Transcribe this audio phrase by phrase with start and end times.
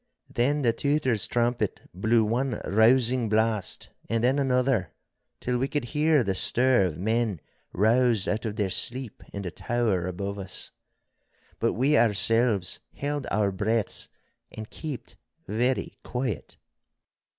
[0.33, 4.93] Then the Tutor's trumpet blew one rousing blast and then another,
[5.39, 7.39] till we could hear the stir of men
[7.71, 10.71] roused out of their sleep in the tower above us.
[11.59, 14.09] But we ourselves held our breaths
[14.51, 15.17] and keeped
[15.47, 16.57] very quiet.